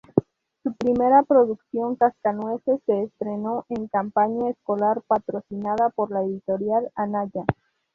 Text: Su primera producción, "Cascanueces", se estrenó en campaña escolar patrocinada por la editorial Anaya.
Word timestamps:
Su 0.63 0.73
primera 0.77 1.21
producción, 1.21 1.95
"Cascanueces", 1.95 2.79
se 2.87 3.03
estrenó 3.03 3.67
en 3.69 3.87
campaña 3.87 4.49
escolar 4.49 5.03
patrocinada 5.05 5.89
por 5.91 6.09
la 6.09 6.23
editorial 6.23 6.89
Anaya. 6.95 7.45